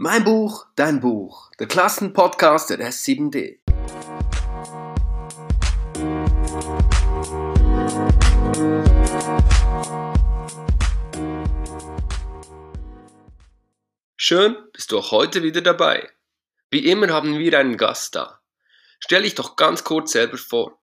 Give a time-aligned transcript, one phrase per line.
[0.00, 1.50] Mein Buch, dein Buch.
[1.58, 3.58] Der Klassenpodcast der S7D.
[14.16, 16.08] Schön, bist du auch heute wieder dabei.
[16.70, 18.38] Wie immer haben wir einen Gast da.
[19.00, 20.78] Stell dich doch ganz kurz selber vor.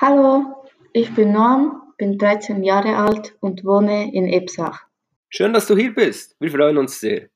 [0.00, 4.86] Hallo, ich bin Norm, bin 13 Jahre alt und wohne in Ebsach.
[5.28, 6.34] Schön, dass du hier bist.
[6.40, 7.28] Wir freuen uns sehr.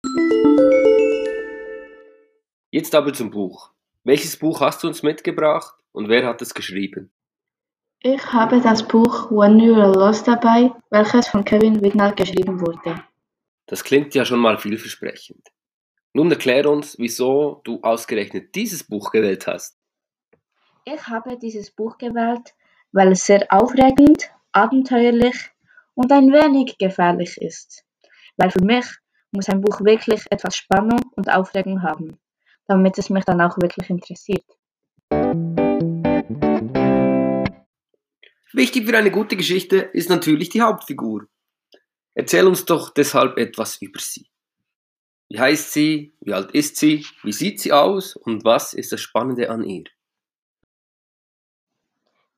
[2.72, 3.70] Jetzt aber zum Buch.
[4.04, 7.10] Welches Buch hast du uns mitgebracht und wer hat es geschrieben?
[7.98, 13.02] Ich habe das Buch When You Are Lost dabei, welches von Kevin Wignall geschrieben wurde.
[13.66, 15.48] Das klingt ja schon mal vielversprechend.
[16.12, 19.76] Nun erklär uns, wieso du ausgerechnet dieses Buch gewählt hast.
[20.84, 22.54] Ich habe dieses Buch gewählt,
[22.92, 25.50] weil es sehr aufregend, abenteuerlich
[25.94, 27.84] und ein wenig gefährlich ist.
[28.36, 28.86] Weil für mich
[29.32, 32.18] muss ein Buch wirklich etwas Spannung und Aufregung haben,
[32.70, 34.44] damit es mich dann auch wirklich interessiert.
[38.52, 41.26] Wichtig für eine gute Geschichte ist natürlich die Hauptfigur.
[42.14, 44.30] Erzähl uns doch deshalb etwas über sie.
[45.28, 46.14] Wie heißt sie?
[46.20, 47.04] Wie alt ist sie?
[47.24, 48.14] Wie sieht sie aus?
[48.14, 49.84] Und was ist das Spannende an ihr?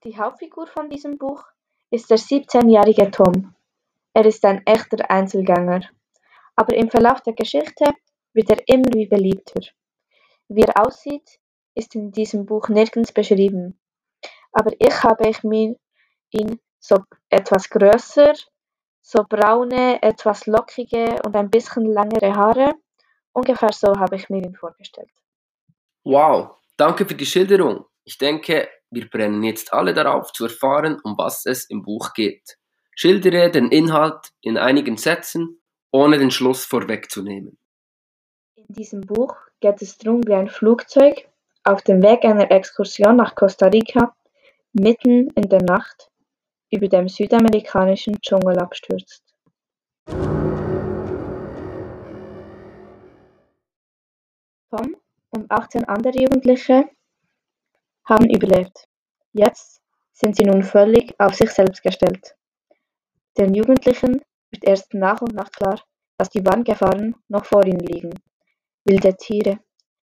[0.04, 1.44] Die Hauptfigur von diesem Buch
[1.90, 3.54] ist der 17-jährige Tom.
[4.14, 5.82] Er ist ein echter Einzelgänger.
[6.56, 7.84] Aber im Verlauf der Geschichte
[8.32, 9.60] wird er immer wie beliebter.
[10.54, 11.40] Wie er aussieht,
[11.74, 13.80] ist in diesem Buch nirgends beschrieben.
[14.52, 15.76] Aber ich habe ich mir
[16.30, 16.98] ihn so
[17.30, 18.34] etwas größer,
[19.00, 22.74] so braune, etwas lockige und ein bisschen längere Haare.
[23.32, 25.10] Ungefähr so habe ich mir ihn vorgestellt.
[26.04, 27.86] Wow, danke für die Schilderung.
[28.04, 32.58] Ich denke, wir brennen jetzt alle darauf zu erfahren, um was es im Buch geht.
[32.94, 37.58] Schildere den Inhalt in einigen Sätzen, ohne den Schluss vorwegzunehmen.
[38.56, 41.28] In diesem Buch geht es darum, wie ein Flugzeug
[41.62, 44.14] auf dem Weg einer Exkursion nach Costa Rica
[44.72, 46.10] mitten in der Nacht
[46.70, 49.22] über dem südamerikanischen Dschungel abstürzt.
[54.70, 54.96] Tom
[55.30, 56.88] und 18 andere Jugendliche
[58.04, 58.88] haben überlebt.
[59.32, 59.80] Jetzt
[60.12, 62.34] sind sie nun völlig auf sich selbst gestellt.
[63.38, 65.80] Den Jugendlichen wird erst nach und nach klar,
[66.18, 68.12] dass die wahren noch vor ihnen liegen.
[68.84, 69.60] Wilde Tiere,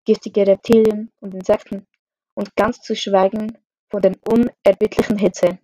[0.05, 1.87] giftige Reptilien und Insekten
[2.35, 3.57] und ganz zu schweigen
[3.89, 5.61] von der unerbittlichen Hitze.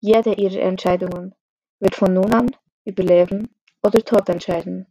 [0.00, 1.34] Jede ihrer Entscheidungen
[1.80, 2.50] wird von nun an
[2.84, 4.86] über Leben oder Tod entscheiden.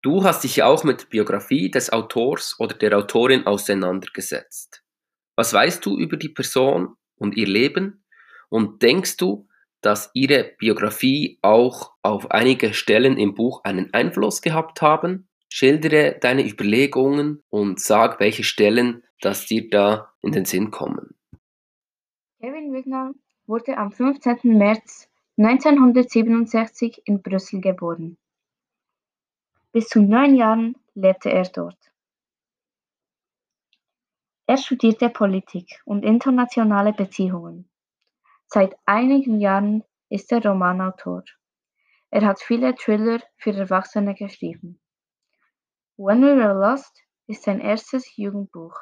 [0.00, 4.82] Du hast dich auch mit Biografie des Autors oder der Autorin auseinandergesetzt.
[5.36, 8.04] Was weißt du über die Person und ihr Leben?
[8.48, 9.48] Und denkst du,
[9.82, 15.28] dass ihre Biografie auch auf einige Stellen im Buch einen Einfluss gehabt haben?
[15.50, 21.14] Schildere deine Überlegungen und sag, welche Stellen das dir da in den Sinn kommen.
[22.40, 23.12] Kevin Wignall
[23.46, 24.38] wurde am 15.
[24.44, 28.16] März 1967 in Brüssel geboren.
[29.72, 31.78] Bis zu neun Jahren lebte er dort.
[34.46, 37.68] Er studierte Politik und internationale Beziehungen.
[38.54, 41.24] Seit einigen Jahren ist er Romanautor.
[42.10, 44.78] Er hat viele Thriller für Erwachsene geschrieben.
[45.96, 48.78] When We Were Lost ist sein erstes Jugendbuch.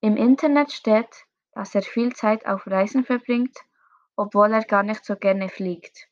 [0.00, 1.08] Im Internet steht,
[1.54, 3.58] dass er viel Zeit auf Reisen verbringt,
[4.14, 6.06] obwohl er gar nicht so gerne fliegt.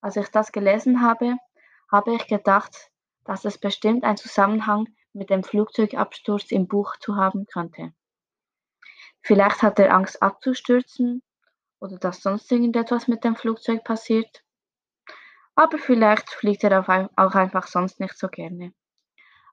[0.00, 1.36] Als ich das gelesen habe,
[1.90, 2.90] habe ich gedacht,
[3.24, 7.92] dass es bestimmt einen Zusammenhang mit dem Flugzeugabsturz im Buch zu haben könnte.
[9.20, 11.22] Vielleicht hat er Angst abzustürzen
[11.82, 14.44] oder dass sonst irgendetwas mit dem Flugzeug passiert.
[15.56, 16.80] Aber vielleicht fliegt er
[17.16, 18.72] auch einfach sonst nicht so gerne.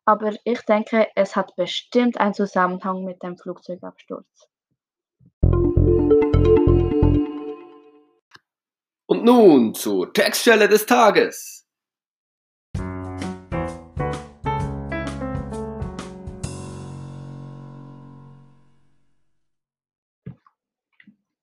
[0.06, 4.48] Aber ich denke, es hat bestimmt einen Zusammenhang mit dem Flugzeugabsturz.
[9.08, 11.59] Und nun zur Textstelle des Tages.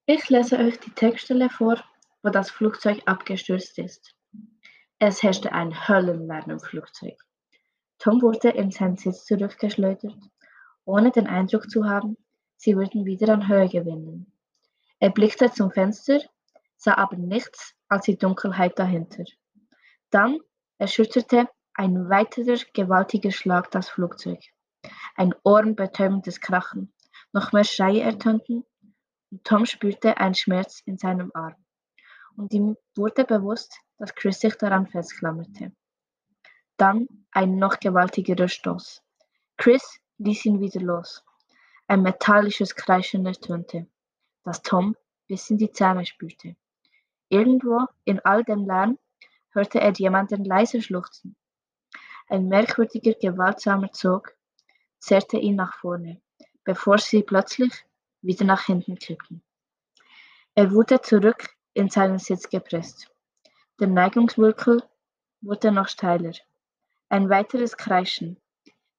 [0.08, 1.82] Ich lese euch die Textstelle vor,
[2.23, 4.14] wo das Flugzeug abgestürzt ist.
[5.00, 7.19] Es herrschte ein Höllenlärm im Flugzeug.
[7.99, 10.14] Tom wurde in seinen Sitz zurückgeschleudert,
[10.85, 12.17] ohne den Eindruck zu haben,
[12.56, 14.32] sie würden wieder an Höhe gewinnen.
[15.00, 16.20] Er blickte zum Fenster,
[16.76, 19.25] sah aber nichts als die Dunkelheit dahinter.
[20.11, 20.38] Dann
[20.79, 24.38] erschütterte ein weiterer gewaltiger Schlag das Flugzeug.
[25.17, 26.94] Ein ohrenbetäubendes Krachen,
[27.32, 28.64] noch mehr Schreie ertönten
[29.37, 31.56] und Tom spürte einen Schmerz in seinem Arm.
[32.38, 35.73] und ihm wurde bewusst, dass Chris sich daran festklammerte.
[36.79, 39.03] Dann ein noch gewaltigerer Stoß.
[39.59, 41.23] Chris ließ ihn wieder los.
[41.87, 43.87] Ein metallisches Kreischen ertönte,
[44.43, 44.97] das Tom
[45.27, 46.56] bis in die Zähne spürte.
[47.29, 48.99] Irgendwo in all dem Lärm
[49.50, 51.37] hörte er jemanden leise schluchzen.
[52.29, 54.35] Ein merkwürdiger, gewaltsamer Zug
[54.99, 56.23] zerrte ihn nach vorne,
[56.65, 57.85] bevor sie plötzlich
[58.26, 59.43] wieder nach hinten kippten.
[60.55, 63.08] Er wurde zurück in seinen Sitz gepresst.
[63.78, 64.82] Der Neigungswinkel
[65.43, 66.32] wurde noch steiler.
[67.08, 68.40] Ein weiteres Kreischen,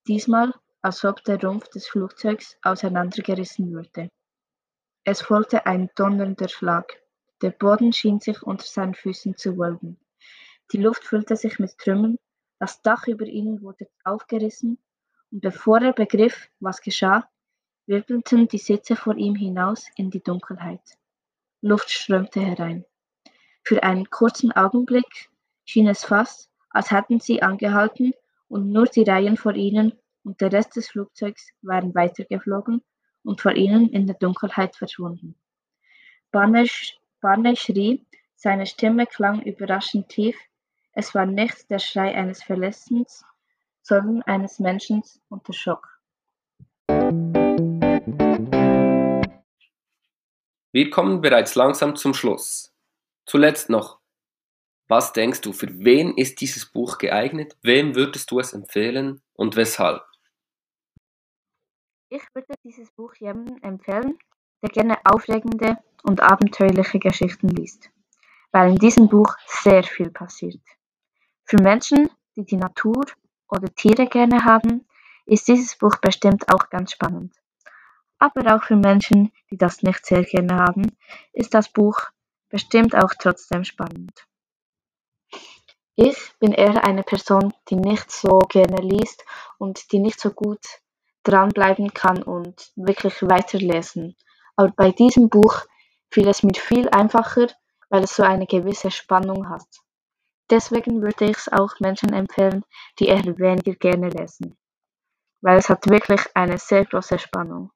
[0.07, 4.09] diesmal als ob der Rumpf des Flugzeugs auseinandergerissen würde.
[5.03, 7.01] Es folgte ein donnernder Schlag.
[7.41, 9.99] Der Boden schien sich unter seinen Füßen zu wölben.
[10.71, 12.17] Die Luft füllte sich mit Trümmern,
[12.59, 14.77] das Dach über ihnen wurde aufgerissen,
[15.31, 17.29] und bevor er begriff, was geschah,
[17.87, 20.81] wirbelten die Sitze vor ihm hinaus in die Dunkelheit.
[21.61, 22.85] Luft strömte herein.
[23.63, 25.29] Für einen kurzen Augenblick
[25.65, 28.13] schien es fast, als hätten sie angehalten
[28.47, 29.93] und nur die Reihen vor ihnen
[30.23, 32.83] und der Rest des Flugzeugs waren weitergeflogen
[33.23, 35.35] und vor ihnen in der Dunkelheit verschwunden.
[36.31, 36.69] Barney,
[37.21, 38.05] Barney schrie,
[38.35, 40.37] seine Stimme klang überraschend tief.
[40.93, 43.25] Es war nicht der Schrei eines Verlessens,
[43.81, 45.96] sondern eines Menschen unter Schock.
[50.77, 52.71] Wir kommen bereits langsam zum Schluss.
[53.25, 53.99] Zuletzt noch,
[54.87, 57.57] was denkst du, für wen ist dieses Buch geeignet?
[57.63, 60.03] Wem würdest du es empfehlen und weshalb?
[62.09, 64.19] Ich würde dieses Buch jedem empfehlen,
[64.61, 67.89] der gerne aufregende und abenteuerliche Geschichten liest,
[68.51, 70.61] weil in diesem Buch sehr viel passiert.
[71.45, 73.03] Für Menschen, die die Natur
[73.49, 74.85] oder Tiere gerne haben,
[75.25, 77.33] ist dieses Buch bestimmt auch ganz spannend.
[78.19, 80.97] Aber auch für Menschen, die das nicht sehr gerne haben,
[81.33, 81.99] ist das Buch
[82.49, 84.27] bestimmt auch trotzdem spannend.
[85.95, 89.25] Ich bin eher eine Person, die nicht so gerne liest
[89.57, 90.63] und die nicht so gut
[91.23, 94.15] dranbleiben kann und wirklich weiterlesen.
[94.55, 95.65] Aber bei diesem Buch
[96.11, 97.47] fiel es mir viel einfacher,
[97.89, 99.67] weil es so eine gewisse Spannung hat.
[100.49, 102.63] Deswegen würde ich es auch Menschen empfehlen,
[102.99, 104.55] die eher weniger gerne lesen.
[105.41, 107.71] Weil es hat wirklich eine sehr große Spannung.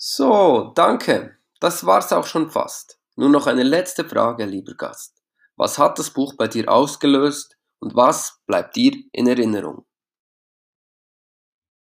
[0.00, 1.36] So, danke.
[1.58, 3.00] Das war's auch schon fast.
[3.16, 5.20] Nur noch eine letzte Frage, lieber Gast.
[5.56, 9.84] Was hat das Buch bei dir ausgelöst und was bleibt dir in Erinnerung?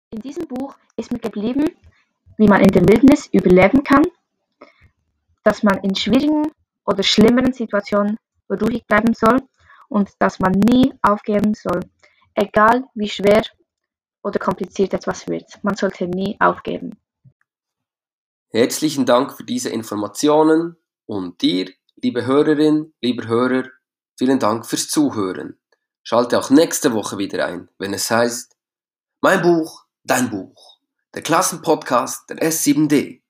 [0.09, 1.73] In diesem Buch ist mir geblieben,
[2.35, 4.03] wie man in der Wildnis überleben kann,
[5.45, 6.51] dass man in schwierigen
[6.85, 8.17] oder schlimmeren Situationen
[8.49, 9.37] ruhig bleiben soll
[9.87, 11.79] und dass man nie aufgeben soll,
[12.35, 13.43] egal wie schwer
[14.21, 15.63] oder kompliziert etwas wird.
[15.63, 16.97] Man sollte nie aufgeben.
[18.53, 20.75] Herzlichen Dank für diese Informationen
[21.05, 23.69] und dir, liebe Hörerin, lieber Hörer,
[24.17, 25.57] vielen Dank fürs Zuhören.
[26.03, 28.57] Schalte auch nächste Woche wieder ein, wenn es heißt,
[29.21, 30.79] mein Buch Dein Buch.
[31.13, 33.20] Der Klassenpodcast der S7D.